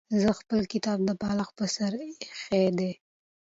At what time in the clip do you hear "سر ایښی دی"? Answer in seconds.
1.75-2.91